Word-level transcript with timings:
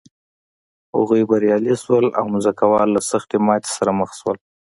هغوی 0.95 1.23
بریالي 1.29 1.75
شول 1.83 2.05
او 2.19 2.25
ځمکوال 2.45 2.87
له 2.95 3.01
سختې 3.11 3.37
ماتې 3.47 3.69
سره 3.77 3.91
مخ 3.99 4.09
شول. 4.19 4.37